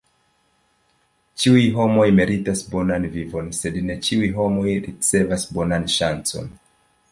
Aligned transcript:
Ĉiuj 1.43 1.61
homoj 1.75 2.05
meritas 2.21 2.63
bonan 2.71 3.05
vivon, 3.17 3.53
sed 3.59 3.79
ne 3.91 3.99
ĉiuj 4.09 4.33
homoj 4.41 4.75
ricevas 4.89 5.49
bonan 5.59 5.89
ŝancon. 5.99 6.53